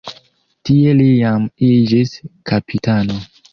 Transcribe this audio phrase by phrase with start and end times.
[0.69, 2.17] Tie li jam iĝis
[2.53, 3.23] kapitano.